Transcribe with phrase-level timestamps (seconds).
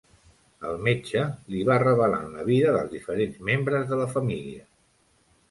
[0.69, 1.21] El metge
[1.55, 4.67] li va revelant la vida dels diferents membres de la família.